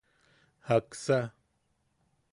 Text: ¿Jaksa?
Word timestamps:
¿Jaksa? 0.67 1.19